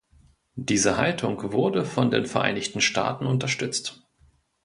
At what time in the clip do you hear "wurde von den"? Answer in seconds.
1.53-2.25